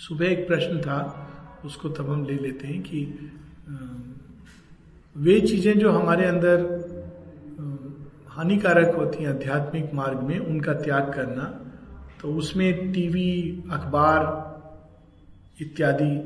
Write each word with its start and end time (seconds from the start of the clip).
सुबह 0.00 0.26
एक 0.26 0.46
प्रश्न 0.46 0.78
था, 0.80 0.98
उसको 1.64 1.88
तब 1.88 2.10
हम 2.10 2.24
ले 2.26 2.34
लेते 2.36 2.66
हैं 2.66 2.80
कि 2.82 3.00
वे 5.16 5.40
चीज़ें 5.40 5.78
जो 5.78 5.90
हमारे 5.92 6.24
अंदर 6.26 6.62
हानिकारक 8.30 8.94
होती 8.96 9.22
हैं 9.22 9.30
आध्यात्मिक 9.30 9.92
मार्ग 9.94 10.20
में, 10.20 10.38
उनका 10.38 10.72
त्याग 10.74 11.12
करना 11.14 11.44
तो 12.20 12.32
उसमें 12.34 12.92
टीवी, 12.92 13.64
अखबार 13.72 14.22
इत्यादि 15.60 16.16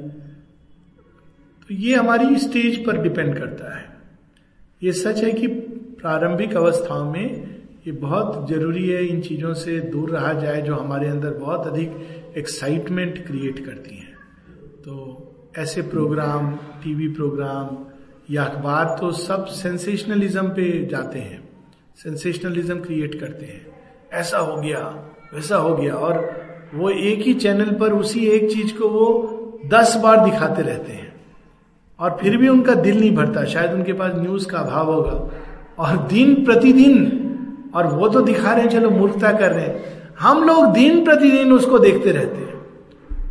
तो 1.68 1.74
ये 1.74 1.94
हमारी 1.94 2.36
स्टेज 2.38 2.84
पर 2.86 3.02
डिपेंड 3.02 3.36
करता 3.38 3.76
है। 3.76 3.84
ये 4.82 4.92
सच 4.94 5.22
है 5.24 5.32
कि 5.32 5.46
प्रारंभिक 5.46 6.56
अवस्थाओं 6.56 7.10
में 7.12 7.26
ये 7.86 7.92
बहुत 7.92 8.48
ज़रूरी 8.50 8.88
है 8.88 9.06
इन 9.06 9.20
चीज़ों 9.20 9.54
से 9.54 9.80
दूर 9.80 10.10
रहा 10.10 10.32
जाए 10.32 10.62
जो 10.62 10.74
हमारे 10.74 11.08
अंदर 11.08 11.30
बहुत 11.30 11.66
अधिक 11.66 11.96
एक्साइटमेंट 12.38 13.26
क्रिएट 13.26 13.66
करती 13.66 13.96
हैं। 13.96 14.12
तो 14.78 15.20
ऐसे 15.58 15.82
प्रोग्राम 15.82 16.56
टीवी 16.56 17.08
प्रोग्राम 17.08 17.86
या 18.30 18.44
अखबार 18.44 18.96
तो 19.00 19.12
सब 19.12 19.44
सेंसेशनलिज्म 19.44 20.48
पे 20.48 20.86
जाते 20.86 21.18
हैं। 21.18 21.48
सेंसेशनलिज्म 21.96 22.80
क्रिएट 22.80 23.20
करते 23.20 23.46
हैं। 23.46 23.66
ऐसा 24.12 24.38
हो 24.38 24.56
गया, 24.56 25.10
वैसा 25.34 25.56
हो 25.56 25.76
गया 25.76 25.94
और 25.94 26.42
वो 26.74 26.90
एक 26.90 27.18
ही 27.18 27.34
चैनल 27.34 27.70
पर 27.70 27.92
उसी 27.92 28.26
एक 28.26 28.52
चीज़ 28.52 28.74
को 28.74 28.88
वो 28.88 29.38
दस 29.66 29.96
बार 29.96 30.24
दिखाते 30.24 30.62
रहते 30.62 30.92
हैं। 30.92 31.12
और 32.00 32.18
फिर 32.20 32.36
भी 32.36 32.48
उनका 32.48 32.74
दिल 32.74 33.00
नहीं 33.00 33.14
भरता। 33.14 33.44
शायद 33.44 33.72
उनके 33.72 33.92
पास 33.92 34.12
न्यूज़ 34.14 34.48
का 34.48 34.58
अभाव 34.58 34.92
होगा। 34.94 35.30
और 35.78 35.96
दिन 35.96 36.44
प्रतिदिन 36.44 37.20
और 37.74 37.86
वो 37.86 38.08
तो 38.08 38.20
दिखा 38.20 38.52
रहे 38.52 38.62
हैं, 38.62 38.70
चलो 38.70 38.90
मूर्खता 38.90 39.32
कर 39.32 39.52
रहे 39.52 39.64
हैं। 39.64 40.02
हम 40.20 40.44
लोग 40.44 40.72
दिन 40.72 41.04
प्रतिदिन 41.04 41.52
उसको 41.52 41.78
देखते 41.78 42.10
रहते 42.10 42.36
हैं। 42.36 42.54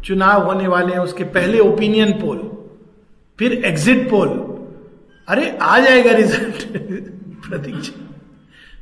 चुनाव 0.02 0.44
होने 0.44 0.68
वाले 0.68 0.92
हैं, 0.94 1.00
उसके 1.00 1.24
पहले 1.24 1.60
ओपिनियन 1.60 2.12
पोल 2.12 2.38
फिर 3.40 3.66
एग्जिट 3.66 4.10
पोल 4.10 4.54
अरे, 5.28 5.58
आ 5.62 5.80
जाएगा 5.80 6.12
रिज़ल्ट 6.12 6.68
प्रतीक्षा। 7.50 8.16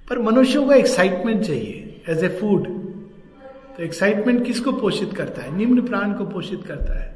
पर 0.09 0.19
मनुष्यों 0.19 0.67
का 0.67 0.75
एक्साइटमेंट 0.75 1.45
चाहिए 1.45 2.01
एज 2.09 2.23
ए 2.23 2.27
फ़ूड 2.27 2.67
तो 3.77 3.83
एक्साइटमेंट 3.83 4.45
किसको 4.45 4.71
पोषित 4.71 5.13
करता 5.13 5.41
है? 5.41 5.57
निम्न 5.57 5.81
प्राण 5.81 6.13
को 6.13 6.25
पोषित 6.25 6.63
करता 6.67 6.99
है। 6.99 7.15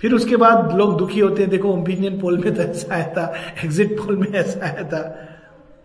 फिर 0.00 0.14
उसके 0.14 0.36
बाद 0.36 0.76
लोग 0.76 0.98
दुखी 0.98 1.20
होते 1.20 1.42
हैं, 1.42 1.50
देखो 1.50 1.68
ओपिनियन 1.68 2.20
पोल 2.20 2.38
में 2.38 2.54
तो 2.54 2.62
ऐसा 2.62 2.94
आया 2.94 3.06
था 3.06 3.34
एग्जिट 3.64 3.98
पोल 3.98 4.16
में 4.16 4.28
ऐसा 4.28 4.66
आया 4.66 4.82
था। 4.82 5.33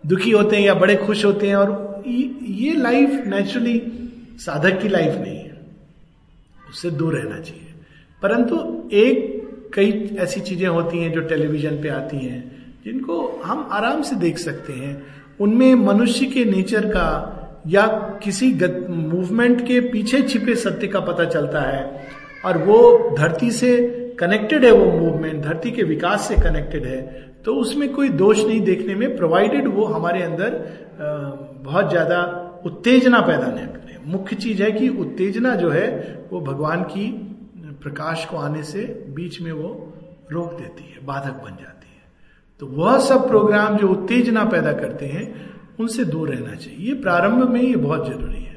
दुखी 0.06 0.30
होते 0.30 0.56
हैं 0.56 0.62
या 0.62 0.74
बड़े 0.74 0.96
खुश 0.96 1.24
होते 1.24 1.48
हैं 1.48 1.56
और 1.56 2.02
ये 2.42 2.72
लाइफ 2.72 3.24
नेचुरली 3.26 3.82
साधक 4.36 4.82
की 4.82 4.88
लाइफ 4.88 5.14
नहीं 5.18 5.36
है। 5.36 5.56
उससे 6.70 6.90
दूर 6.90 7.14
रहना 7.14 7.40
चाहिए। 7.40 7.66
परंतु 8.22 8.88
एक, 8.92 9.40
कई 9.74 10.16
ऐसी 10.18 10.40
चीज़ें 10.40 10.68
होती 10.68 10.98
हैं 10.98 11.12
जो 11.12 11.20
टेलीविज़न 11.20 11.82
पे 11.82 11.88
आती 11.88 12.16
हैं, 12.16 12.74
जिनको 12.84 13.42
हम 13.44 13.68
आराम 13.72 14.02
से 14.02 14.16
देख 14.16 14.38
सकते 14.38 14.72
हैं। 14.72 15.06
उनमें 15.40 15.74
मनुष्य 15.74 16.26
के 16.26 16.44
नेचर 16.44 16.86
का 16.86 17.36
या 17.66 17.86
किसी 18.22 18.54
मूवमेंट 18.90 19.66
के 19.66 19.80
पीछे 19.80 20.22
छिपे 20.22 20.54
सत्य 20.54 20.86
का 20.86 21.00
पता 21.00 21.24
चलता 21.24 21.60
है 21.60 22.06
और 22.44 22.58
वो 22.58 23.10
धरती 23.18 23.50
से 23.50 23.76
कनेक्टेड 24.20 24.64
है 24.64 24.70
वो 24.70 24.98
मूवमेंट 24.98 25.42
धरती 25.42 25.70
के 25.70 25.82
विकास 25.82 26.28
से 26.28 26.34
कनेक्टेड 26.34 26.84
है। 26.84 27.29
तो 27.44 27.54
उसमें 27.54 27.92
कोई 27.92 28.08
दोष 28.16 28.44
नहीं 28.44 28.60
देखने 28.60 28.94
में 28.94 29.16
प्रोवाइडेड 29.16 29.68
वो 29.68 29.84
हमारे 29.86 30.22
अंदर 30.22 30.50
बहुत 31.64 31.90
ज़्यादा 31.90 32.22
उत्तेजना 32.66 33.20
पैदा 33.20 33.46
नहीं 33.46 33.66
करे। 33.66 33.98
मुख्य 34.06 34.36
चीज़ 34.36 34.62
है 34.62 34.70
कि 34.72 34.88
उत्तेजना 34.88 35.54
जो 35.54 35.70
है, 35.70 35.86
वो 36.32 36.40
भगवान 36.40 36.82
की 36.84 37.06
प्रकाश 37.82 38.24
को 38.24 38.36
आने 38.36 38.62
से 38.62 38.82
बीच 39.08 39.40
में 39.40 39.52
वो 39.52 39.68
रोक 40.32 40.52
देती 40.52 40.84
है, 40.84 41.04
बाधक 41.06 41.42
बन 41.44 41.56
जाती 41.56 41.88
है। 41.88 42.02
तो 42.60 42.66
वह 42.66 42.98
सब 42.98 43.26
प्रोग्राम 43.28 43.76
जो 43.76 43.88
उत्तेजना 43.88 44.44
पैदा 44.44 44.72
करते 44.72 45.06
हैं, 45.06 45.24
उनसे 45.80 46.04
दूर 46.04 46.28
रहना 46.28 46.54
चाहिए। 46.54 46.86
ये 46.88 46.94
प्रारंभ 47.00 47.48
में 47.50 47.60
ये 47.62 47.76
बहुत 47.76 48.06
ज़रूरी 48.06 48.42
है। 48.42 48.56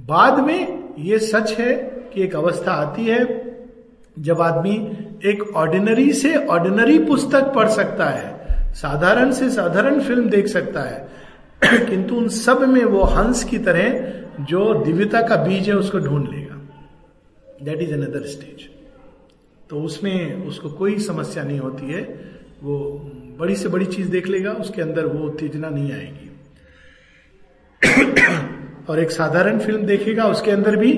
बाद 0.00 0.40
में 0.40 0.94
ये 0.98 1.18
सच 1.20 1.52
है 1.58 1.74
कि 2.14 2.22
एक 2.22 2.36
अवस्था 2.36 2.72
आती 2.72 3.04
है, 3.04 3.20
जब 4.16 4.40
आदमी 4.40 4.76
एक 5.24 5.42
ऑर्डिनरी 5.56 6.12
से 6.12 6.34
ऑर्डिनरी 6.36 6.98
पुस्तक 6.98 7.52
पढ़ 7.54 7.68
सकता 7.68 8.04
है। 8.04 8.72
साधारण 8.74 9.30
से 9.32 9.50
साधारण 9.50 10.00
फ़िल्म 10.00 10.28
देख 10.28 10.46
सकता 10.46 10.82
है। 10.82 11.08
किंतु 11.86 12.14
उन 12.14 12.28
सब 12.28 12.62
में 12.62 12.84
वो 12.84 13.02
हंस 13.02 13.44
की 13.44 13.58
तरह 13.58 14.44
जो 14.44 14.82
दिव्यता 14.84 15.22
का 15.22 15.36
बीज 15.36 15.68
है 15.68 15.76
उसको 15.76 15.98
ढूंढ 15.98 16.28
लेगा। 16.28 16.60
दैट 17.64 17.82
इज़ 17.82 17.92
अनदर 17.94 18.26
स्टेज 18.26 18.68
तो 19.70 19.80
उसमें 19.80 20.46
उसको 20.46 20.68
कोई 20.68 20.98
समस्या 20.98 21.44
नहीं 21.44 21.58
होती 21.58 21.92
है। 21.92 22.02
वो 22.62 22.78
बड़ी 23.38 23.56
से 23.56 23.68
बड़ी 23.68 23.86
चीज़ 23.86 24.10
देख 24.10 24.26
लेगा, 24.28 24.52
उसके 24.52 24.82
अंदर 24.82 25.06
वो 25.06 25.26
उत्तेजना 25.26 25.68
नहीं 25.68 25.92
आएगी। 25.92 26.30
और 28.88 29.00
एक 29.00 29.10
साधारण 29.10 29.58
फ़िल्म 29.58 29.86
देखेगा, 29.86 30.24
उसके 30.24 30.50
अंदर 30.50 30.76
भी 30.76 30.92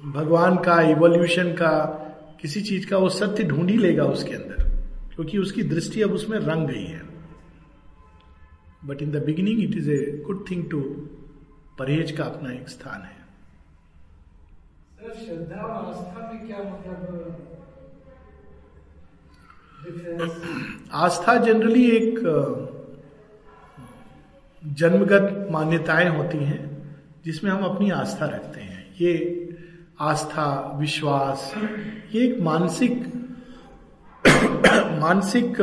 भगवान 0.00 0.56
का 0.56 0.80
इवोल्यूशन 0.82 1.52
का 1.52 2.04
किसी 2.40 2.60
चीज़ 2.62 2.86
का 2.86 2.98
वो 2.98 3.08
सत्य 3.08 3.44
ढूंढ 3.44 3.70
ही 3.70 3.76
लेगा 3.78 4.04
उसके 4.06 4.34
अंदर 4.34 4.66
क्योंकि 5.14 5.38
उसकी 5.38 5.62
दृष्टि 5.64 6.02
अब 6.02 6.12
उसमें 6.12 6.38
रंग 6.38 6.68
गई 6.68 6.84
है। 6.84 7.02
But 8.84 9.02
in 9.02 9.10
the 9.12 9.22
beginning 9.24 9.62
it 9.62 9.74
is 9.76 9.90
a 9.90 10.22
good 10.26 10.44
thing 10.50 10.64
to 10.70 10.80
परहेज 11.78 12.10
का 12.12 12.24
अपना 12.24 12.52
एक 12.52 12.68
स्थान 12.68 13.02
है। 13.02 13.16
श्रद्धा 15.16 15.60
और 15.62 15.70
आस्था 15.70 16.30
में 16.32 16.46
क्या 16.46 16.58
मतलब 16.64 17.46
आस्था 20.92 21.36
जनरली 21.36 21.84
एक 21.90 22.18
जन्मगत 24.62 25.48
मान्यताएँ 25.50 26.08
होती 26.16 26.38
हैं 26.44 26.62
जिसमें 27.24 27.50
हम 27.50 27.64
अपनी 27.64 27.90
आस्था 27.90 28.26
रखते 28.26 28.60
हैं। 28.60 28.94
ये 29.00 29.12
आस्था, 30.00 30.72
विश्वास, 30.76 31.54
ये 32.14 32.24
एक 32.24 32.40
मानसिक 32.40 33.06
मानसिक 35.00 35.60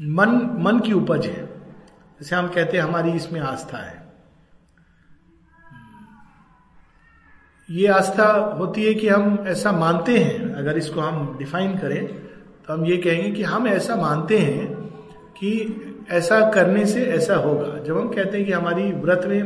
मन 0.00 0.56
मन 0.60 0.80
की 0.80 0.92
उपज 0.92 1.26
है। 1.26 1.46
जैसे 2.20 2.36
हम 2.36 2.48
कहते 2.48 2.76
हैं, 2.76 2.84
हमारी 2.84 3.10
इसमें 3.10 3.40
आस्था 3.40 3.78
है। 3.78 4.06
ये 7.70 7.86
आस्था 7.86 8.32
होती 8.32 8.84
है 8.84 8.94
कि 8.94 9.08
हम 9.08 9.44
ऐसा 9.46 9.72
मानते 9.72 10.18
हैं। 10.18 10.54
अगर 10.54 10.78
इसको 10.78 11.00
हम 11.00 11.38
डिफाइन 11.38 11.78
करें 11.78 12.06
तो 12.66 12.72
हम 12.74 12.86
ये 12.86 12.96
कहेंगे 12.96 13.30
कि 13.30 13.42
हम 13.42 13.68
ऐसा 13.68 13.96
मानते 13.96 14.38
हैं 14.38 14.74
कि 15.38 15.54
ऐसा 16.10 16.50
करने 16.50 16.86
से 16.86 17.06
ऐसा 17.06 17.36
होगा। 17.36 17.78
जब 17.78 17.98
हम 17.98 18.08
कहते 18.08 18.36
हैं 18.36 18.46
कि 18.46 18.52
हमारी 18.52 18.92
व्रत 18.92 19.22
में, 19.24 19.42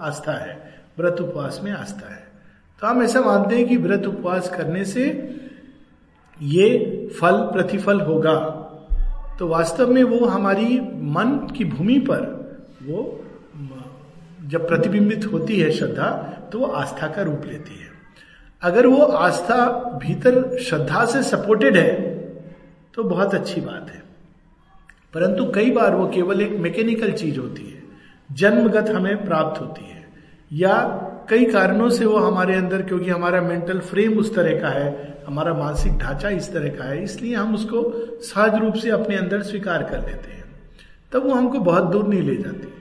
आस्था 0.00 0.32
है, 0.32 0.82
व्रत 0.98 1.20
उपवास 1.20 1.60
में 1.62 1.72
आस्था 1.72 2.14
है। 2.14 2.33
तो 2.80 2.86
हम 2.86 3.02
ऐसा 3.02 3.20
मानते 3.20 3.56
हैं 3.56 3.68
कि 3.68 3.76
व्रत 3.76 4.06
उपवास 4.06 4.48
करने 4.48 4.84
से 4.84 5.04
ये 6.42 6.68
फल 7.20 7.36
प्रतिफल 7.52 8.00
होगा। 8.00 8.34
तो 9.38 9.48
वास्तव 9.48 9.90
में 9.90 10.02
वो 10.02 10.26
हमारी 10.26 10.78
मन 10.94 11.48
की 11.56 11.64
भूमि 11.64 11.98
पर 11.98 12.20
वो 12.82 13.24
जब 14.46 14.68
प्रतिबिंबित 14.68 15.24
होती 15.32 15.60
है 15.60 15.70
श्रद्धा 15.70 16.10
तो 16.52 16.58
वो 16.58 16.66
आस्था 16.66 17.06
का 17.06 17.22
रूप 17.22 17.42
लेती 17.44 17.74
है। 17.74 17.88
अगर 18.62 18.86
वो 18.86 19.02
आस्था 19.02 19.66
भीतर 20.02 20.58
श्रद्धा 20.58 21.04
से 21.04 21.22
सपोर्टेड 21.22 21.76
है 21.76 22.14
तो 22.94 23.04
बहुत 23.04 23.34
अच्छी 23.34 23.60
बात 23.60 23.90
है। 23.90 24.02
परंतु 25.14 25.52
कई 25.54 25.70
बार 25.70 25.94
वो 25.94 26.08
केवल 26.08 26.40
एक 26.40 26.52
मैकेनिकल 26.58 27.12
चीज़ 27.12 27.38
होती 27.38 27.66
है। 27.66 27.82
जन्मगत 28.32 28.88
हमें 28.90 29.24
प्राप्त 29.24 29.60
होती 29.60 29.84
है। 29.84 30.04
या 30.52 30.76
कई 31.30 31.44
कारणों 31.44 31.88
से 31.90 32.04
वो 32.04 32.16
हमारे 32.16 32.54
अंदर, 32.54 32.82
क्योंकि 32.82 33.10
हमारा 33.10 33.40
मेंटल 33.40 33.78
फ्रेम 33.78 34.18
उस 34.18 34.34
तरह 34.34 34.60
का 34.60 34.68
है, 34.68 35.18
हमारा 35.26 35.54
मानसिक 35.54 35.92
ढांचा 35.92 36.28
इस 36.28 36.52
तरह 36.52 36.68
का 36.68 36.84
है, 36.84 37.04
इसलिए 37.04 37.34
हम 37.34 37.54
उसको 37.54 37.82
सहज 38.22 38.54
रूप 38.54 38.74
से 38.74 38.90
अपने 38.90 39.16
अंदर 39.16 39.42
स्वीकार 39.42 39.82
कर 39.82 40.06
लेते 40.06 40.32
हैं। 40.32 40.44
तब 41.12 41.24
वो 41.24 41.34
हमको 41.34 41.58
बहुत 41.58 41.84
दूर 41.84 42.08
नहीं 42.08 42.22
ले 42.22 42.36
जाती। 42.36 42.72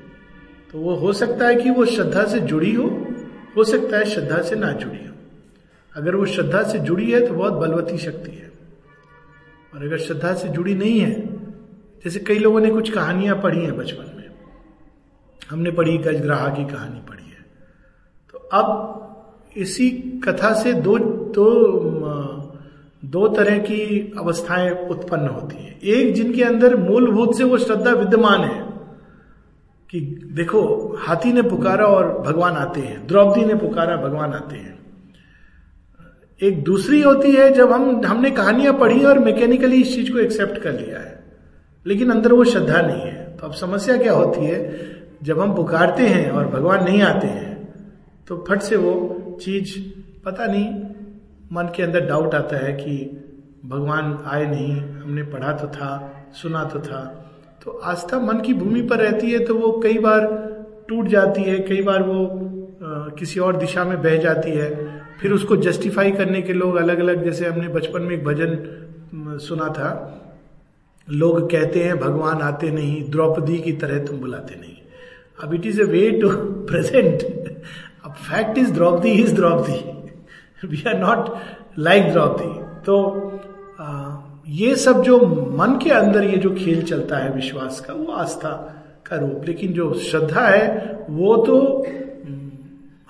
तो 0.71 0.79
वो 0.79 0.95
हो 0.95 1.13
सकता 1.13 1.47
है 1.47 1.55
कि 1.55 1.69
वो 1.69 1.85
श्रद्धा 1.85 2.25
से 2.25 2.39
जुड़ी 2.39 2.73
हो 2.73 3.07
हो 3.57 3.63
सकता 3.63 3.97
है 3.97 4.05
श्रद्धा 4.05 4.41
से 4.41 4.55
ना 4.55 4.71
जुड़ी 4.71 5.05
हो। 5.07 5.13
अगर 5.95 6.15
वो 6.15 6.25
श्रद्धा 6.25 6.63
से 6.63 6.79
जुड़ी 6.79 7.11
है 7.11 7.27
तो 7.27 7.33
बहुत 7.33 7.53
बलवती 7.53 7.97
शक्ति 7.97 8.31
है। 8.31 8.51
और 9.75 9.85
अगर 9.85 9.97
श्रद्धा 9.97 10.33
से 10.33 10.49
जुड़ी 10.49 10.75
नहीं 10.75 10.99
है, 10.99 11.13
जैसे 12.05 12.19
कई 12.19 12.39
लोगों 12.39 12.59
ने 12.59 12.69
कुछ 12.69 12.89
कहानियाँ 12.89 13.35
पढ़ी 13.35 13.63
हैं 13.63 13.77
बचपन 13.77 14.17
में। 14.17 14.29
हमने 15.49 15.71
पढ़ी 15.71 15.97
गजग्राहा 15.97 16.47
की 16.47 16.65
कहानी 16.65 17.01
पढ़ी 17.09 17.32
अब 18.53 18.99
इसी 19.57 19.89
कथा 20.23 20.53
से 20.53 20.73
दो 20.73 20.97
दो 20.97 21.63
दो 23.05 23.27
तरह 23.27 23.57
की 23.57 24.13
अवस्थाएँ 24.17 24.87
उत्पन्न 24.89 25.27
होती 25.27 25.63
हैं। 25.63 25.81
एक 25.81 26.13
जिनके 26.13 26.43
अंदर 26.43 26.75
मूलभूत 26.75 27.37
से 27.37 27.43
वो 27.43 27.57
श्रद्धा 27.57 27.91
विद्यमान 27.91 28.41
है 28.41 28.73
कि 29.89 29.99
देखो, 30.31 30.95
हाथी 30.99 31.33
ने 31.33 31.41
पुकारा 31.41 31.85
और 31.85 32.19
भगवान 32.19 32.53
आते 32.53 32.81
हैं, 32.81 33.07
द्रौपदी 33.07 33.45
ने 33.45 33.55
पुकारा, 33.55 33.95
भगवान 33.95 34.33
आते 34.33 34.55
हैं। 34.55 34.79
एक 36.43 36.63
दूसरी 36.63 37.01
होती 37.01 37.31
है, 37.31 37.53
जब 37.53 37.71
हम, 37.71 38.05
हमने 38.05 38.31
कहानियाँ 38.31 38.73
पढ़ी 38.73 39.03
और 39.03 39.19
मैकेनिकली 39.19 39.81
इस 39.81 39.95
चीज़ 39.95 40.11
को 40.11 40.19
एक्सेप्ट 40.19 40.57
कर 40.57 40.71
लिया 40.71 40.99
है, 40.99 41.23
लेकिन 41.87 42.11
अंदर 42.11 42.33
वो 42.33 42.43
श्रद्धा 42.43 42.81
नहीं 42.81 43.01
है। 43.01 43.37
तो 43.37 43.47
अब 43.47 43.53
समस्या 43.53 43.97
क्या 43.97 44.13
होती 44.13 44.45
है? 44.45 44.79
जब 45.23 45.39
हम 45.39 45.55
पुकारते 45.55 46.03
हैं 46.03 46.29
और 46.29 46.47
भगवान 46.47 46.83
नहीं 46.83 47.01
आते 47.01 47.27
हैं 47.27 47.52
तो 48.27 48.43
फट 48.49 48.61
से 48.61 48.75
वो 48.75 48.93
चीज़ 49.41 49.77
पता 50.25 50.45
नहीं 50.45 50.67
मन 51.51 51.71
के 51.75 51.83
अंदर 51.83 52.05
डाउट 52.05 52.35
आता 52.35 52.57
है 52.57 52.73
कि 52.73 52.95
भगवान 53.65 54.17
आए 54.25 54.45
नहीं 54.45 54.75
हमने 54.75 55.23
पढ़ा 55.23 55.51
तो 55.51 55.67
था 55.67 55.91
सुना 56.33 56.63
तो 56.63 56.79
था। 56.79 57.01
तो 57.65 57.71
आस्था 57.83 58.19
मन 58.19 58.39
की 58.41 58.53
भूमि 58.53 58.81
पर 58.81 58.99
रहती 58.99 59.31
है 59.31 59.39
तो 59.45 59.55
वो 59.55 59.71
कई 59.83 59.97
बार 59.99 60.25
टूट 60.89 61.07
जाती 61.07 61.43
है 61.43 61.57
कई 61.59 61.81
बार 61.81 62.03
वो 62.03 62.23
आ, 62.23 63.09
किसी 63.09 63.39
और 63.39 63.57
दिशा 63.57 63.83
में 63.85 64.01
बह 64.01 64.17
जाती 64.17 64.51
है। 64.51 64.69
फिर 65.21 65.31
उसको 65.31 65.55
जस्टिफाई 65.57 66.11
करने 66.11 66.41
के 66.41 66.53
लोग 66.53 66.75
अलग 66.75 66.99
अलग 66.99 67.23
जैसे 67.23 67.45
हमने 67.47 67.67
बचपन 67.67 68.01
में 68.01 68.15
एक 68.15 68.23
भजन 68.25 69.37
सुना 69.39 69.67
था। 69.69 69.89
लोग 71.07 71.49
कहते 71.51 71.83
हैं 71.83 71.97
भगवान 71.99 72.41
आते 72.41 72.69
नहीं 72.71 73.03
द्रौपदी 73.11 73.57
की 73.59 73.71
तरह 73.73 74.05
तुम 74.05 74.19
बुलाते 74.19 74.55
नहीं। 74.55 74.75
अब 75.43 75.53
it 75.53 75.65
is 75.65 75.81
a 75.81 75.85
way 75.85 76.09
to 76.21 76.29
present 76.67 77.23
अब 78.05 78.11
fact 78.11 78.57
is 78.57 78.71
Draupadi 78.71 79.09
is 79.09 79.35
Draupadi. 79.35 80.67
We 80.67 80.83
are 80.87 80.97
not 80.97 81.29
like 81.79 82.11
Draupadi. 82.11 82.81
तो 82.85 82.95
आ, 83.79 84.15
ये 84.47 84.75
सब 84.75 85.01
जो 85.03 85.19
मन 85.57 85.79
के 85.83 85.89
अंदर 85.89 86.23
ये 86.23 86.37
जो 86.37 86.49
खेल 86.49 86.83
चलता 86.83 87.17
है 87.17 87.33
विश्वास 87.33 87.79
का 87.79 87.93
वो 87.93 88.11
आस्था 88.13 88.49
का 89.05 89.15
रूप. 89.15 89.41
लेकिन 89.47 89.73
जो 89.73 89.93
श्रद्धा 89.93 90.47
है 90.47 90.99
वो 91.09 91.37
तो 91.37 91.87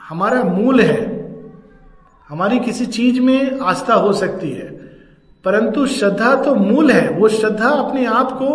हमारा 0.10 0.44
मूल 0.44 0.80
है. 0.80 1.02
हमारी 2.30 2.60
किसी 2.60 2.86
चीज़ 2.86 3.20
में 3.22 3.60
आस्था 3.60 3.94
हो 3.94 4.14
सकती 4.14 4.52
है. 4.52 4.70
परंतु 5.46 5.86
श्रद्धा 5.88 6.36
तो 6.36 6.56
मूल 6.56 6.92
है. 6.92 7.10
वो 7.10 7.28
श्रद्धा 7.28 7.70
अपने 7.70 8.06
आप 8.06 8.32
को 8.32 8.50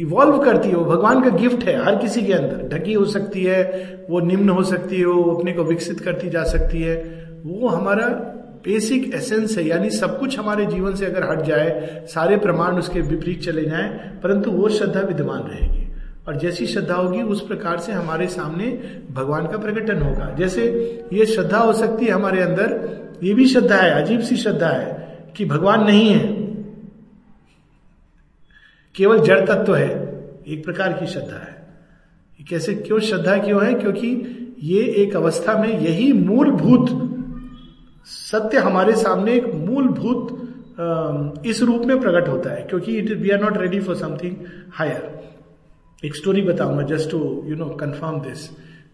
इवॉल्व 0.00 0.38
करती 0.38 0.68
है, 0.68 0.76
वो 0.76 0.84
भगवान 0.84 1.22
का 1.22 1.28
गिफ्ट 1.28 1.64
है, 1.64 1.84
हर 1.84 1.96
किसी 1.96 2.22
के 2.22 2.32
अंदर। 2.32 2.78
ढकी 2.78 2.92
हो 2.92 3.04
सकती 3.04 3.44
है, 3.44 3.62
वो 4.10 4.20
निम्न 4.20 4.48
हो 4.48 4.62
सकती 4.62 4.96
है, 4.96 5.06
वो 5.06 5.34
अपने 5.34 5.52
को 5.52 5.64
विकसित 5.64 6.00
करती 6.00 6.30
जा 6.30 6.44
सकती 6.44 6.82
है। 6.82 6.94
वो 7.44 7.68
हमारा 7.68 8.06
बेसिक 8.64 9.14
एसेंस 9.14 9.58
है, 9.58 9.68
यानी 9.68 9.90
सब 9.90 10.18
कुछ 10.18 10.38
हमारे 10.38 10.66
जीवन 10.66 10.94
से 10.94 11.06
अगर 11.06 11.30
हट 11.30 11.42
जाए, 11.42 12.02
सारे 12.08 12.36
प्रमाण 12.36 12.74
उसके 12.74 13.00
विपरीत 13.00 13.42
चले 13.42 13.64
जाएँ, 13.64 13.88
परंतु 14.22 14.50
वो 14.50 14.68
श्रद्धा 14.68 15.00
विद्यमान 15.00 15.42
रहेगी। 15.42 15.92
और 16.28 16.36
जैसी 16.36 16.66
श्रद्धा 16.66 16.94
होगी, 16.94 17.22
उस 17.22 17.46
प्रकार 17.46 17.78
से 17.78 17.92
हमारे 17.92 18.26
सामने 18.26 18.78
भगवान 19.12 19.46
का 19.46 19.58
प्रकटन 19.58 20.02
होगा। 20.02 20.34
जैसे 20.38 20.62
ये 21.12 21.26
श्रद्धा 21.26 21.58
हो 21.58 21.72
सकती 21.72 22.04
है 22.04 22.12
हमारे 22.12 22.40
अंदर, 22.40 22.88
ये 23.22 23.34
भी 23.34 23.46
श्रद्धा 23.46 23.76
है, 23.76 24.02
अजीब 24.02 24.20
सी 24.20 24.36
श्रद्धा 24.36 24.68
है, 24.68 25.06
कि 25.36 25.44
भगवान 25.44 25.84
नहीं 25.84 26.10
है 26.10 26.35
केवल 28.96 29.18
जड़ 29.20 29.40
तत्व 29.46 29.74
है, 29.74 29.90
एक 30.48 30.64
प्रकार 30.64 30.92
की 30.92 31.06
श्रद्धा 31.06 31.36
है। 31.36 31.54
कैसे, 32.40 32.74
क्यों 32.76 32.98
श्रद्धा 33.00 33.36
क्यों 33.38 33.64
है? 33.64 33.72
क्योंकि 33.74 34.08
ये 34.62 34.82
एक 34.98 35.16
अवस्था 35.16 35.56
में 35.58 35.68
यही 35.80 36.12
मूलभूत 36.12 36.90
सत्य 38.06 38.58
हमारे 38.58 38.92
सामने 38.96 39.32
एक 39.34 39.46
मूलभूत 39.54 41.44
इस 41.46 41.62
रूप 41.62 41.84
में 41.86 42.00
प्रकट 42.00 42.28
होता 42.28 42.50
है, 42.50 42.62
क्योंकि 42.62 42.96
it 42.98 43.10
we 43.12 43.30
are 43.30 43.40
not 43.42 43.56
ready 43.58 43.80
for 43.80 43.96
something 43.96 44.36
higher 44.74 45.14
एक 46.02 46.16
स्टोरी 46.16 46.42
बताऊँगा 46.42 46.82
just 46.86 47.10
to 47.10 47.18
you 47.46 47.56
know 47.56 47.66
confirm 47.76 48.20
this 48.20 48.48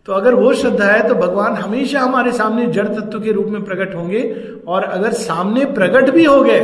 तो 0.08 0.12
अगर 0.12 0.34
वो 0.34 0.52
श्रद्धा 0.54 0.86
है 0.86 1.06
तो 1.08 1.14
भगवान 1.14 1.54
हमेशा 1.54 2.00
हमारे 2.00 2.32
सामने 2.32 2.66
जड़ 2.68 2.86
तत्व 2.88 3.20
के 3.20 3.32
रूप 3.32 3.46
में 3.46 3.62
प्रकट 3.64 3.94
होंगे, 3.94 4.22
और 4.66 4.82
अगर 4.82 5.12
सामने 5.14 5.64
प्रकट 5.72 6.10
भी 6.10 6.24
हो 6.24 6.42
गए 6.42 6.60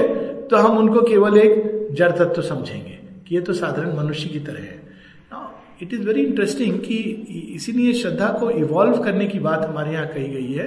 तो 0.51 0.57
हम 0.57 0.79
उनको 0.79 1.03
केवल 1.03 1.39
एक 1.39 1.89
जड़ 1.93 2.11
तत्व 2.13 2.43
समझेंगे। 2.43 2.98
कि 3.29 3.35
ये 3.35 3.41
तो 3.41 3.53
साधारण 3.53 3.97
मनुष्य 3.97 4.29
की 4.29 4.41
तरह 4.41 4.61
है। 4.61 4.87
इट 5.83 5.93
इज़ 5.95 6.01
वेरी 6.03 6.23
इंटरेस्टिंग 6.23 6.79
कि 6.81 6.97
इसीलिए 7.55 7.93
श्रद्धा 7.93 8.29
को 8.33 8.51
इवॉल्व 8.51 8.97
करने 9.03 9.27
की 9.27 9.39
बात 9.39 9.65
हमारे 9.65 9.93
यहाँ 9.93 10.07
कही 10.07 10.29
गई 10.29 10.53
है। 10.53 10.67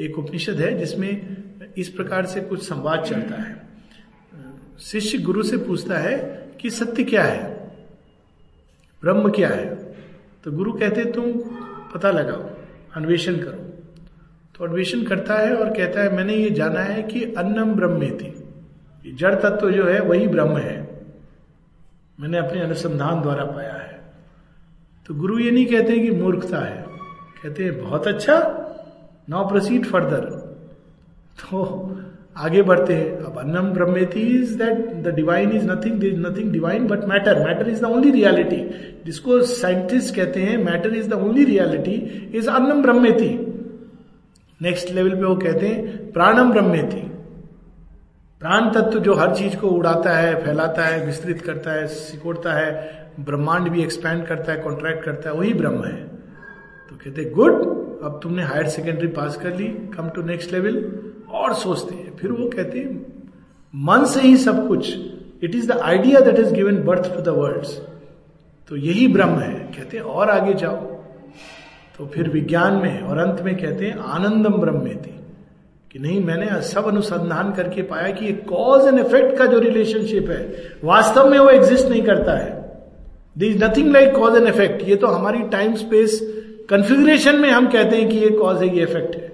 एक 0.00 0.18
उपनिषद 0.18 0.60
है 0.60 0.78
जिसमें 0.78 1.36
इस 1.78 1.88
प्रकार 1.88 2.26
से 2.26 2.40
कुछ 2.40 2.62
संवाद 2.62 3.04
चलता 3.04 3.42
है। 3.42 3.54
शिष्य 4.80 5.18
गुरु 5.18 5.42
से 5.42 5.56
पूछता 5.56 5.98
है 5.98 6.16
कि 6.60 6.70
सत्य 6.70 7.04
क्या 7.04 7.22
है? 7.22 7.44
ब्रह्म 9.02 9.30
क्या 9.30 9.48
है? 9.48 9.74
तो 10.44 10.52
गुरु 10.52 10.72
कहते 10.72 11.04
तुम 11.04 11.32
पता 11.94 12.10
लगाओ, 12.10 12.42
अन्वेषण 12.96 13.36
करो। 13.36 13.62
तो 14.54 14.64
अन्वेषण 14.64 15.02
करता 15.02 15.34
है 15.34 15.54
और 15.56 15.70
कहता 15.70 16.02
है, 16.02 16.16
मैंने 16.16 16.34
ये 16.34 16.50
जाना 16.50 16.80
है 16.80 17.02
कि 17.02 17.22
अन्नम 17.34 17.74
ब्रह्म 17.74 18.10
थी 18.16 19.12
जड़ 19.14 19.34
तत्व 19.34 19.56
तो 19.56 19.70
जो 19.70 19.84
है, 19.84 20.00
वही 20.00 20.26
ब्रह्म 20.26 20.56
है। 20.56 20.85
मैंने 22.20 22.38
अपने 22.38 22.60
अनुसंधान 22.60 23.22
द्वारा 23.22 23.44
पाया 23.44 23.72
है। 23.72 24.00
तो 25.06 25.14
गुरु 25.14 25.38
ये 25.38 25.50
नहीं 25.50 25.66
कहते 25.66 25.98
कि 25.98 26.10
मूर्खता 26.10 26.58
है। 26.58 26.84
कहते 27.42 27.64
हैं, 27.64 27.82
बहुत 27.82 28.06
अच्छा 28.06 28.36
नाउ 29.30 29.48
प्रोसीड 29.48 29.84
फर्दर 29.84 30.20
तो 31.40 31.98
आगे 32.36 32.62
बढ़ते 32.62 32.94
हैं। 32.94 33.18
अब 33.18 33.38
अन्नम 33.38 33.70
ब्रह्मेति 33.70 34.20
is 34.20 34.58
that 34.58 34.92
the 35.04 35.14
divine 35.14 35.50
is 35.50 35.64
nothing 35.64 36.04
is 36.04 36.16
nothing 36.16 36.52
divine 36.52 36.86
but 36.86 37.04
matter 37.04 37.44
matter 37.46 37.68
is 37.68 37.80
the 37.80 37.84
only 37.84 38.10
reality 38.10 38.60
जिसको 39.06 39.42
साइंटिस्ट 39.42 40.16
कहते 40.16 40.42
हैं 40.42 40.64
matter 40.64 40.94
is 40.94 41.08
the 41.08 41.12
only 41.12 41.44
reality 41.44 42.30
is 42.34 42.50
अन्नम 42.50 42.82
ब्रह्मेति। 42.82 43.28
नेक्स्ट 44.62 44.90
लेवल 44.90 45.10
पे 45.10 45.24
वो 45.24 45.36
कहते 45.36 45.68
हैं, 45.68 46.12
प्राणम 46.12 46.52
ब्रह्मेति। 46.52 47.15
प्राण 48.40 48.68
तत्व 48.70 48.98
जो 48.98 49.14
हर 49.14 49.34
चीज़ 49.34 49.56
को 49.56 49.68
उड़ाता 49.68 50.10
है, 50.10 50.34
फैलाता 50.44 50.84
है, 50.84 51.04
विस्तृत 51.06 51.40
करता 51.40 51.72
है, 51.72 51.86
सिकोड़ता 51.86 52.52
है, 52.52 52.68
ब्रह्मांड 53.20 53.68
भी 53.68 53.82
एक्सपैंड 53.82 54.26
करता 54.26 54.52
है 54.52 54.58
कॉन्ट्रैक्ट 54.58 55.04
करता 55.04 55.30
है, 55.30 55.36
वही 55.36 55.52
ब्रह्म 55.54 55.84
है। 55.84 56.02
तो 56.90 56.96
कहते 56.96 57.24
गुड 57.30 57.54
अब 58.04 58.20
तुमने 58.22 58.42
हायर 58.42 58.68
सेकेंडरी 58.68 59.08
पास 59.08 59.36
कर 59.36 59.56
ली 59.56 59.68
कम 59.96 60.08
टू 60.08 60.22
नेक्स्ट 60.22 60.52
लेवल 60.52 60.76
और 61.30 61.54
सोचते 61.54 61.94
हैं, 61.94 62.16
फिर 62.16 62.32
वो 62.32 62.48
कहते 62.48 62.78
हैं, 62.78 63.06
मन 63.74 64.04
से 64.04 64.20
ही 64.20 64.36
सब 64.36 64.66
कुछ 64.68 64.94
it 65.42 65.54
is 65.54 65.72
the 65.72 65.78
idea 65.80 66.20
that 66.20 66.38
is 66.38 66.54
given 66.54 66.82
birth 66.84 67.12
to 67.14 67.22
the 67.22 67.36
world 67.38 67.66
तो 68.70 68.76
यही 68.76 69.08
ब्रह्म 69.08 69.38
है। 69.38 69.58
कहते 69.72 69.96
हैं, 69.96 70.04
और 70.04 70.30
आगे 70.30 70.54
जाओ। 70.54 70.76
तो 71.98 72.06
फिर 72.06 72.28
विज्ञान 72.30 72.74
में 72.74 73.00
और 73.00 73.18
अंत 73.18 73.40
में 73.40 73.54
कहते 73.56 73.86
हैं, 73.86 73.98
आनंदम 73.98 74.60
ब्रह्म 74.60 74.88
थी 74.96 75.15
कि 75.96 76.02
नहीं, 76.02 76.22
मैंने 76.24 76.60
सब 76.62 76.86
अनुसंधान 76.86 77.52
करके 77.52 77.82
पाया 77.82 78.10
कि 78.12 78.24
ये 78.26 78.32
कॉज 78.32 78.86
एंड 78.86 78.98
इफ़ेक्ट 78.98 79.36
का 79.38 79.44
जो 79.46 79.58
रिलेशनशिप 79.58 80.28
है, 80.30 80.40
वास्तव 80.84 81.28
में 81.30 81.38
वो 81.38 81.48
एग्जिस्ट 81.50 81.88
नहीं 81.88 82.02
करता 82.02 82.32
है। 82.32 82.50
There 83.38 83.46
is 83.46 83.62
nothing 83.64 83.92
like 83.92 84.14
cause 84.14 84.36
and 84.36 84.48
effect 84.48 84.82
ये 84.88 84.96
तो 84.96 85.06
हमारी 85.06 85.38
टाइम 85.42 85.74
स्पेस 85.74 86.18
कन्फिग्रेशन 86.70 87.36
में 87.36 87.48
हम 87.50 87.66
कहते 87.66 87.96
हैं 87.96 88.08
कि 88.08 88.16
ये 88.16 88.28
कॉज 88.30 88.62
है, 88.62 88.76
ये 88.76 88.82
इफ़ेक्ट 88.82 89.14
है। 89.16 89.32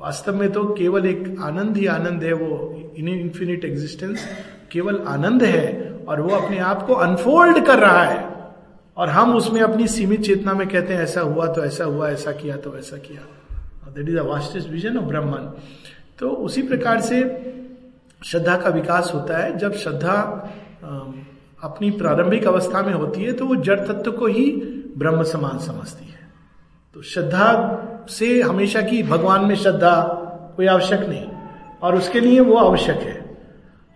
वास्तव 0.00 0.36
में 0.36 0.52
तो 0.52 0.64
केवल 0.64 1.06
एक 1.06 1.36
आनंद 1.40 1.76
ही 1.76 1.86
आनंद 1.86 2.24
है, 2.24 2.32
वो 2.32 2.92
इन 2.96 3.08
इन्फिनिट 3.08 3.64
एग्जिस्टेंस 3.64 4.26
केवल 4.72 5.02
आनंद 5.06 5.42
है, 5.42 5.96
और 6.08 6.20
वो 6.20 6.36
अपने 6.36 6.58
आप 6.58 6.86
को 6.86 6.94
अनफोल्ड 6.94 7.64
कर 7.66 7.78
रहा 7.78 8.02
है। 8.04 8.24
और 8.96 9.08
हम 9.08 9.34
उसमें 9.36 9.60
अपनी 9.60 9.88
सीमित 9.88 10.22
चेतना 10.22 10.52
में 10.52 10.68
कहते 10.68 10.94
हैं, 10.94 11.02
ऐसा 11.02 11.20
हुआ 11.20 11.46
तो 11.46 11.64
ऐसा 11.64 11.84
हुआ, 11.84 12.10
ऐसा 12.10 12.32
किया 12.32 12.56
तो 12.56 12.76
ऐसा 12.78 12.96
किया। 12.96 13.26
That 13.94 14.08
is 14.08 14.18
a 14.18 14.22
vastest 14.22 14.68
vision 14.68 14.96
of 14.96 15.04
Brahman 15.04 15.52
तो 16.18 16.28
उसी 16.28 16.62
प्रकार 16.62 17.00
से 17.00 17.20
श्रद्धा 18.24 18.56
का 18.56 18.70
विकास 18.70 19.10
होता 19.14 19.36
है। 19.38 19.56
जब 19.58 19.74
श्रद्धा 19.74 20.14
अपनी 21.62 21.90
प्रारंभिक 21.90 22.46
अवस्था 22.46 22.82
में 22.82 22.92
होती 22.94 23.22
है 23.22 23.32
तो 23.32 23.46
वो 23.46 23.56
जड़ 23.56 23.80
तत्व 23.80 24.12
को 24.12 24.26
ही 24.26 24.50
ब्रह्म 24.96 25.22
समान 25.22 25.58
समझती 25.58 26.04
है। 26.04 26.28
तो 26.94 27.02
श्रद्धा 27.02 28.06
से 28.10 28.40
हमेशा 28.42 28.80
की 28.80 29.02
भगवान 29.02 29.44
में 29.44 29.54
श्रद्धा 29.54 29.94
कोई 30.56 30.66
आवश्यक 30.66 31.00
नहीं। 31.00 31.26
और 31.82 31.96
उसके 31.96 32.20
लिए 32.20 32.40
वो 32.40 32.56
आवश्यक 32.56 32.96
है। 32.96 33.18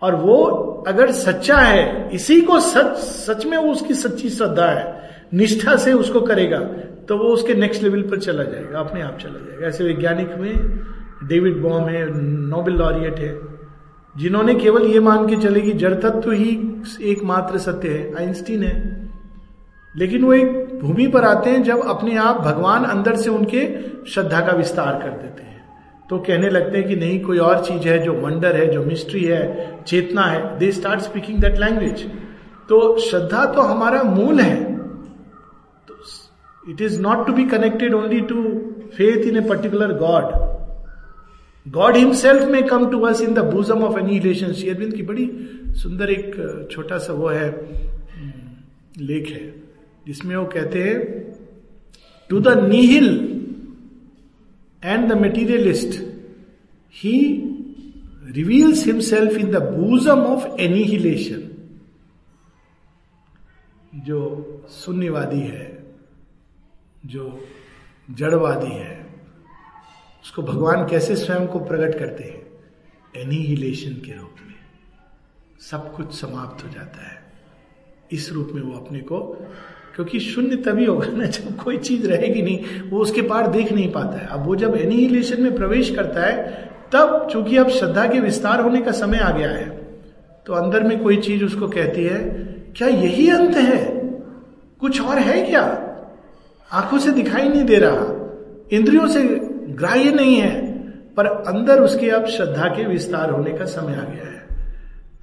और 0.01 0.15
वो 0.15 0.43
अगर 0.87 1.11
सच्चा 1.11 1.57
है, 1.57 2.09
इसी 2.13 2.41
को 2.41 2.59
सच 2.59 2.95
सच 2.97 3.45
में 3.45 3.57
वो 3.57 3.71
उसकी 3.71 3.93
सच्ची 3.93 4.29
श्रद्धा 4.29 4.65
है, 4.65 5.09
निष्ठा 5.33 5.75
से 5.75 5.93
उसको 5.93 6.21
करेगा 6.21 6.59
तो 7.09 7.17
वो 7.17 7.23
उसके 7.23 7.53
नेक्स्ट 7.53 7.83
लेवल 7.83 8.01
पर 8.01 8.19
चला 8.19 8.43
जाएगा, 8.43 8.79
अपने 8.79 9.01
आप 9.01 9.17
चला 9.17 9.39
जाएगा। 9.39 9.67
ऐसे 9.67 9.83
वैज्ञानिक 9.83 10.35
में 10.37 10.79
डेविड 11.23 11.61
बॉम 11.61 11.83
है, 11.83 12.05
नोबेल 12.49 12.75
लॉरियट 12.75 13.19
है, 13.19 13.39
जिन्होंने 14.17 14.55
केवल 14.55 14.83
ये 14.83 14.99
मान 14.99 15.27
के 15.27 15.35
चले 15.35 15.61
कि 15.61 15.71
जड़ 15.73 15.93
तत्व 15.93 16.31
ही 16.31 16.51
एकमात्र 17.01 17.57
सत्य 17.57 17.89
है, 17.89 18.13
आइंस्टीन 18.15 18.63
है। 18.63 19.09
लेकिन 19.97 20.23
वो 20.23 20.33
एक 20.33 20.79
भूमि 20.81 21.07
पर 21.07 21.23
आते 21.23 21.49
हैं 21.49 21.63
जब 21.63 21.87
अपने 21.87 22.17
आप 22.17 22.37
भगवान 22.37 22.83
अंदर 22.83 23.15
से 23.15 23.29
उनके 23.29 23.67
श्रद्धा 24.09 24.39
का 24.41 24.51
विस्तार 24.51 24.99
कर 25.03 25.09
देते 25.09 25.43
हैं। 25.43 25.63
तो 26.09 26.17
कहने 26.17 26.49
लगते 26.49 26.77
हैं 26.77 26.87
कि 26.87 26.95
नहीं, 26.95 27.19
कोई 27.21 27.37
और 27.37 27.63
चीज़ 27.65 27.87
है 27.87 27.99
जो 27.99 28.13
वंडर 28.13 28.55
है, 28.55 28.67
जो 28.67 28.83
मिस्ट्री 28.83 29.23
है, 29.23 29.83
चेतना 29.87 30.21
है। 30.21 30.57
They 30.59 30.71
start 30.71 30.99
speaking 30.99 31.39
that 31.39 31.59
language 31.59 32.05
तो 32.69 32.97
श्रद्धा 32.99 33.45
तो 33.45 33.61
हमारा 33.61 34.03
मूल 34.03 34.39
है। 34.39 34.74
It 36.65 36.81
is 36.81 36.99
not 37.01 37.25
to 37.27 37.33
be 37.33 37.45
connected 37.47 37.93
only 37.93 38.21
to 38.29 38.43
faith 38.97 39.27
in 39.27 39.37
a 39.37 39.41
particular 39.49 39.93
god 39.97 40.33
god 41.65 41.95
himself 41.97 42.49
may 42.51 42.63
come 42.67 42.89
to 42.91 42.99
us 43.05 43.21
in 43.21 43.33
the 43.33 43.39
bosom 43.51 43.83
of 43.83 43.97
any 43.99 44.19
relation 44.19 44.53
Sri Aurobindo 44.53 44.93
की 44.93 45.03
बड़ी 45.03 45.29
सुंदर 45.81 46.09
एक 46.11 46.67
छोटा 46.71 46.97
सा 46.97 47.13
वो 47.13 47.29
है 47.29 47.49
लेख 48.99 49.29
है 49.29 49.53
जिसमें 50.07 50.35
वो 50.35 50.45
कहते 50.47 50.83
हैं 50.83 50.99
to 52.29 52.39
the 52.39 52.57
nihil 52.67 53.09
and 54.83 55.11
the 55.11 55.17
materialist 55.17 55.99
he 56.95 57.17
reveals 58.35 58.85
himself 58.87 59.37
in 59.37 59.51
the 59.51 59.61
bosom 59.63 60.19
of 60.25 60.61
annihilation 60.61 61.41
जो 64.05 64.21
शून्यवादी 64.75 65.39
है 65.39 65.74
जो 67.05 67.47
जड़वादी 68.11 68.71
है, 68.71 69.05
उसको 70.23 70.41
भगवान 70.41 70.87
कैसे 70.87 71.15
स्वयं 71.15 71.47
को 71.47 71.59
प्रकट 71.59 71.99
करते 71.99 72.23
हैं? 72.23 73.21
एनिहिलेशन 73.23 73.93
के 73.95 74.11
रूप 74.11 74.35
में। 74.47 74.53
सब 75.61 75.95
कुछ 75.95 76.13
समाप्त 76.13 76.63
हो 76.65 76.69
जाता 76.69 77.07
है। 77.07 77.23
इस 78.11 78.31
रूप 78.33 78.49
में 78.53 78.61
वो 78.61 78.73
अपने 78.79 78.99
को, 78.99 79.19
क्योंकि 79.95 80.19
शून्य 80.19 80.55
तभी 80.55 80.85
होगा 80.85 81.07
ना 81.07 81.25
जब 81.25 81.55
कोई 81.57 81.77
चीज़ 81.77 82.07
रहेगी 82.07 82.41
नहीं, 82.41 82.81
वो 82.81 82.99
उसके 82.99 83.21
पार 83.21 83.47
देख 83.47 83.71
नहीं 83.71 83.91
पाता 83.91 84.17
है। 84.17 84.27
अब 84.27 84.45
वो 84.45 84.55
जब 84.55 84.75
एनिहिलेशन 84.75 85.41
में 85.43 85.55
प्रवेश 85.55 85.95
करता 85.95 86.25
है, 86.25 86.65
तब 86.93 87.27
चूँकि 87.31 87.57
अब 87.57 87.69
श्रद्धा 87.69 88.07
के 88.07 88.19
विस्तार 88.19 88.61
होने 88.61 88.81
का 88.81 88.91
समय 88.91 89.17
आ 89.17 89.31
गया 89.31 89.49
है 89.49 89.69
तो 90.45 90.53
अंदर 90.53 90.83
में 90.83 91.03
कोई 91.03 91.17
चीज़ 91.17 91.43
उसको 91.43 91.67
कहती 91.67 92.03
है, 92.03 92.19
क्या 92.77 92.87
यही 92.87 93.29
अंत 93.29 93.55
है? 93.55 93.83
कुछ 94.79 95.01
और 95.01 95.19
है 95.19 95.45
क्या? 95.45 95.84
आँखों 96.75 96.99
से 96.99 97.11
दिखाई 97.11 97.49
नहीं 97.49 97.65
दे 97.65 97.75
रहा। 97.75 98.21
इंद्रियों 98.71 99.07
से 99.07 99.23
ग्राह्य 99.69 100.11
नहीं 100.11 100.35
है, 100.35 100.79
पर 101.13 101.25
अंदर 101.25 101.79
उसके 101.79 102.09
अब 102.09 102.25
श्रद्धा 102.25 102.67
के 102.67 102.87
विस्तार 102.87 103.29
होने 103.29 103.51
का 103.51 103.65
समय 103.65 103.93
आ 103.93 104.01
गया 104.01 104.31
है। 104.31 104.47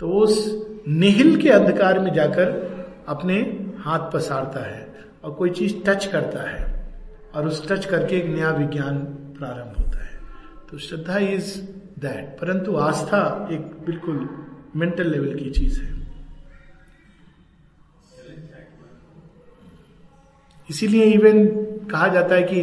तो 0.01 0.09
उस 0.09 0.67
निहिल 0.89 1.37
के 1.43 1.51
अंधकार 1.51 1.99
में 1.99 2.13
जाकर 2.13 2.73
अपने 3.09 3.35
हाथ 3.79 3.99
पसारता 3.99 4.67
है 4.67 4.95
और 5.25 5.33
कोई 5.33 5.51
चीज़ 5.51 5.75
टच 5.87 6.07
करता 6.07 6.51
है 6.51 6.91
और 7.35 7.47
उस 7.47 7.73
टच 7.73 7.85
करके 7.85 8.17
एक 8.17 8.27
नया 8.27 8.51
विज्ञान 8.51 8.99
प्रारंभ 9.39 9.75
होता 9.79 10.05
है। 10.05 10.21
तो 10.71 10.79
श्रद्धा 10.79 11.19
इज़ 11.19 11.61
दैट 11.99 12.41
परंतु 12.41 12.77
आस्था 12.77 13.49
एक 13.53 13.61
बिल्कुल 13.61 14.29
मेंटल 14.77 15.11
लेवल 15.11 15.35
की 15.35 15.51
चीज़ 15.51 15.81
है। 15.81 16.02
इसीलिए 20.69 21.05
इवन 21.05 21.47
कहा 21.91 22.09
जाता 22.09 22.35
है 22.35 22.43
कि 22.43 22.63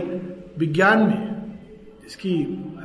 विज्ञान 0.57 0.99
में 0.99 1.57
इसकी 2.07 2.33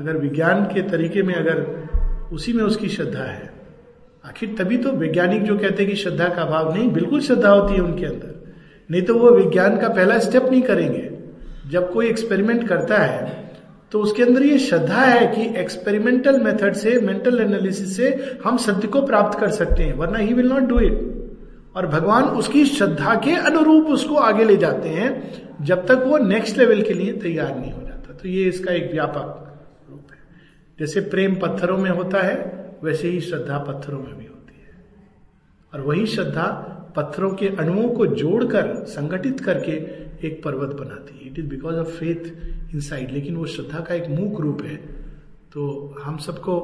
अगर 0.01 0.17
विज्ञान 0.17 0.65
के 0.65 0.83
तरीके 0.83 1.23
में 1.23 1.35
अगर 1.35 2.29
उसी 2.33 2.53
में 2.53 2.63
उसकी 2.65 2.89
श्रद्धा 2.89 3.25
है, 3.25 3.53
आखिर 4.25 4.55
तभी 4.59 4.77
तो 4.77 4.93
वैज्ञानिक 4.93 5.43
जो 5.43 5.59
कहते 5.59 5.83
हैं 5.83 5.93
कि 5.93 5.97
श्रद्धा 5.97 6.29
का 6.29 6.43
अभाव 6.43 6.75
नहीं, 6.75 6.91
बिल्कुल 6.91 7.21
श्रद्धा 7.21 7.51
होती 7.51 7.75
है 7.75 7.81
उनके 7.81 8.07
अंदर। 8.07 8.35
नहीं 8.91 9.03
तो 9.03 9.15
वो 9.15 9.31
विज्ञान 9.31 9.77
का 9.79 9.89
पहला 9.89 10.19
स्टेप 10.19 10.51
नहीं 10.51 10.63
करेंगे। 10.63 11.11
जब 11.71 11.93
कोई 11.93 12.09
एक्सपेरिमेंट 12.09 12.67
करता 12.69 12.99
है 12.99 13.43
तो 13.93 14.01
उसके 14.01 14.23
अंदर 14.23 14.43
ये 14.43 14.59
श्रद्धा 14.59 15.01
है 15.01 15.27
कि 15.27 15.43
एक्सपेरिमेंटल 15.61 16.41
मेथड 16.41 16.75
से 16.75 16.99
मेंटल 17.01 17.41
एनालिसिस 17.41 17.97
से 17.97 18.39
हम 18.45 18.57
सत्य 18.57 18.89
को 18.89 19.03
प्राप्त 19.07 19.39
कर 19.41 19.51
सकते 19.51 19.83
हैं, 19.83 19.95
वरना 19.95 20.19
he 20.19 20.35
will 20.35 20.49
not 20.49 20.63
do 20.63 20.79
it 20.81 21.14
और 21.77 21.87
भगवान 21.87 22.25
उसकी 22.25 22.65
श्रद्धा 22.65 23.15
के 23.15 23.37
अनुरूप 23.37 23.87
उसको 23.87 24.15
आगे 24.15 24.45
ले 24.45 24.57
जाते 24.57 24.89
हैं, 24.89 25.33
जब 25.65 25.87
तक 25.87 26.05
वो 26.07 26.19
नेक्स्ट 26.19 26.59
लेवल 26.59 26.83
के 26.83 26.95
लिए 26.95 27.13
तैयार 27.13 27.59
नहीं 27.59 27.73
हो 27.73 27.83
जाता। 27.83 28.13
तो 28.13 28.29
ये 28.29 28.45
इसका 28.45 28.73
एक 28.73 28.93
व्यापक 28.93 29.55
रूप 29.91 30.07
है। 30.11 30.17
जैसे 30.81 31.01
प्रेम 31.01 31.35
पत्थरों 31.35 31.79
में 31.79 31.91
होता 31.91 32.23
है, 32.23 32.67
वैसे 32.83 33.09
ही 33.09 33.21
श्रद्धा 33.21 33.59
पत्थरों 33.59 33.99
में 33.99 34.19
भी 34.19 34.27
होती 34.27 34.63
है। 34.67 34.85
और 35.75 35.81
वही 35.81 36.07
श्रद्धा 36.07 36.71
पत्थरों 36.97 37.31
के 37.31 37.49
अणुओं 37.49 37.89
को 37.89 38.07
जोड़कर, 38.07 38.75
संगठित 38.75 39.41
करके 39.41 39.73
एक 40.27 40.43
पर्वत 40.45 40.77
बनाती 40.77 41.25
है। 41.25 41.33
It 41.33 41.39
is 41.39 41.47
because 41.47 41.75
of 41.75 41.89
faith 41.89 42.47
inside 42.75 43.11
लेकिन 43.11 43.37
वो 43.37 43.47
श्रद्धा 43.47 43.81
का 43.81 43.95
एक 43.95 44.09
मूक 44.09 44.41
रूप 44.41 44.63
है 44.63 45.04
तो 45.55 45.95
हम 46.03 46.17
सबको 46.17 46.55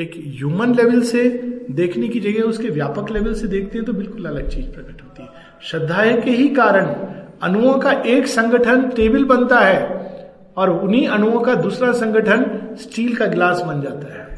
एक 0.00 0.12
ह्यूमन 0.16 0.74
लेवल 0.74 1.00
से 1.00 1.22
देखने 1.70 2.08
की 2.08 2.20
जगह 2.20 2.42
उसके 2.42 2.68
व्यापक 2.68 3.10
लेवल 3.10 3.34
से 3.34 3.46
देखते 3.46 3.78
हैं 3.78 3.86
तो 3.86 3.92
बिल्कुल 3.92 4.24
अलग 4.24 4.48
चीज़ 4.48 4.66
प्रकट 4.66 5.02
होती 5.02 5.22
है। 5.22 5.28
श्रद्धा 5.62 6.04
के 6.20 6.30
ही 6.30 6.48
कारण 6.48 6.86
अणुओं 7.42 7.74
का 7.78 7.92
एक 7.92 8.26
संगठन 8.26 8.88
टेबल 8.88 9.24
बनता 9.24 9.58
है 9.58 9.80
और 10.56 10.70
उन्हीं 10.70 11.06
अणुओं 11.08 11.40
का 11.40 11.54
दूसरा 11.54 11.92
संगठन 11.92 12.44
स्टील 12.76 13.16
का 13.16 13.26
ग्लास 13.26 13.60
बन 13.60 13.80
जाता 13.82 14.14
है। 14.14 14.28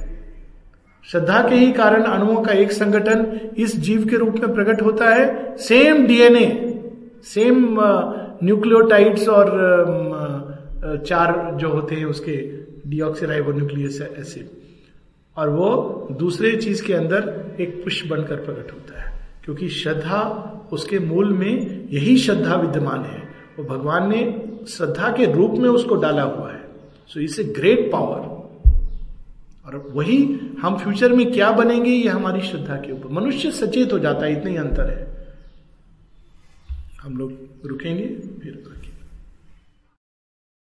श्रद्धा 1.04 1.48
के 1.48 1.54
ही 1.54 1.72
कारण 1.72 2.02
अणुओं 2.02 2.42
का 2.42 2.52
एक 2.52 2.72
संगठन 2.72 3.40
इस 3.58 3.76
जीव 3.80 4.06
के 4.08 4.16
रूप 4.16 4.34
में 4.34 4.54
प्रकट 4.54 4.82
होता 4.82 5.10
है। 5.10 5.56
सेम 5.58 6.06
डीएनए 6.06 6.48
सेम 7.24 7.76
न्यूक्लियोटाइड्स 8.44 9.28
और 9.28 9.46
uh, 10.82 10.96
चार 10.98 11.56
जो 11.56 11.68
होते 11.68 11.94
हैं 11.94 12.04
उसके 12.04 12.61
न्यूक्लियस 12.92 14.00
एसिड 14.00 14.50
और 15.36 15.48
वो 15.48 16.08
दूसरे 16.18 16.56
चीज़ 16.56 16.82
के 16.84 16.94
अंदर 16.94 17.56
एक 17.60 17.82
पुष्प 17.84 18.08
बनकर 18.08 18.36
प्रकट 18.36 18.72
होता 18.72 19.00
है, 19.00 19.12
क्योंकि 19.44 19.68
श्रद्धा 19.68 20.20
उसके 20.72 20.98
मूल 20.98 21.32
में 21.32 21.88
यही 21.92 22.16
श्रद्धा 22.18 22.54
विद्यमान 22.56 23.04
है। 23.04 23.22
वो 23.58 23.64
भगवान 23.64 24.08
ने 24.08 24.22
श्रद्धा 24.68 25.08
के 25.16 25.32
रूप 25.32 25.50
में 25.50 25.68
उसको 25.68 25.94
डाला 25.94 26.22
हुआ 26.22 26.52
है। 26.52 26.60
So 27.08 27.20
it's 27.20 27.38
a 27.38 27.44
great 27.44 27.90
power 27.92 28.30
और 29.66 29.76
वही 29.94 30.16
हम 30.62 30.76
फ्यूचर 30.78 31.12
में 31.12 31.32
क्या 31.32 31.50
बनेंगे, 31.50 31.90
ये 31.90 32.08
हमारी 32.08 32.40
श्रद्धा 32.40 32.76
के 32.76 32.92
ऊपर। 32.92 33.08
मनुष्य 33.10 33.50
सचेत 33.50 33.92
हो 33.92 33.98
जाता 33.98 34.26
है, 34.26 34.32
इतना 34.32 34.50
ही 34.50 34.56
अंतर 34.56 34.90
है। 34.90 35.26
हम 37.02 37.16
लोग 37.16 37.32
रुकेंगे, 37.66 38.06
फिर 38.42 38.62